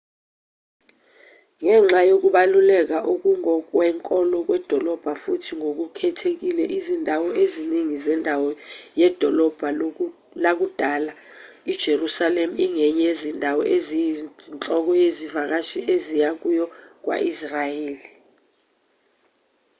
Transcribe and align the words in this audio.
ngenxa 1.61 1.99
yokubaluleka 2.09 2.97
okungokwenkolo 3.13 4.37
kwedolobha 4.47 5.13
futhi 5.23 5.51
ngokukhethekile 5.59 6.63
izindawo 6.77 7.27
eziningi 7.43 7.95
zendawo 8.05 8.49
yedolobha 8.99 9.67
lakudala 10.43 11.13
ijerusalema 11.71 12.55
ingenye 12.65 13.03
yezindawo 13.09 13.61
eziyinhloko 13.75 14.91
izivakashi 15.07 15.79
eziya 15.95 16.29
kuyo 16.41 16.65
kwa-israyeli 17.03 18.09